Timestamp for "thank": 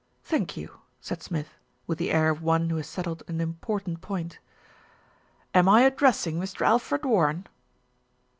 0.23-0.57